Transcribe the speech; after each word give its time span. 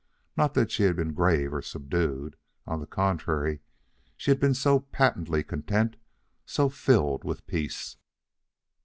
Not 0.35 0.55
that 0.55 0.71
she 0.71 0.81
had 0.81 0.95
been 0.95 1.13
grave 1.13 1.53
or 1.53 1.61
subdued. 1.61 2.35
On 2.65 2.79
the 2.79 2.87
contrary, 2.87 3.59
she 4.17 4.31
had 4.31 4.39
been 4.39 4.55
so 4.55 4.79
patently 4.79 5.43
content, 5.43 5.95
so 6.43 6.69
filled 6.69 7.23
with 7.23 7.45
peace. 7.45 7.97